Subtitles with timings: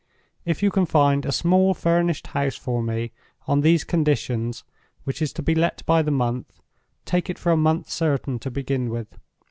[0.45, 3.11] "If you can find a small furnished house for me
[3.47, 4.63] on these conditions
[5.03, 6.59] which is to be let by the month,
[7.05, 9.19] take it for a month certain to begin with.